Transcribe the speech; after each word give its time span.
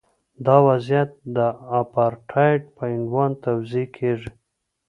دا 0.45 0.55
وضعیت 0.67 1.09
د 1.35 1.37
اپارټایډ 1.79 2.61
په 2.75 2.83
عنوان 2.95 3.31
توصیف 3.45 3.87
کیږي. 3.97 4.31